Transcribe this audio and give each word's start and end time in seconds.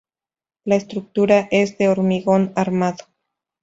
La 0.63 0.77
estructura 0.77 1.47
es 1.51 1.77
de 1.77 1.87
hormigón 1.87 2.53
armado. 2.55 3.05